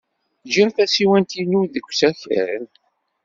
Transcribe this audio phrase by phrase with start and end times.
[0.47, 2.63] Jjiɣ tasiwant-inu deg usakal.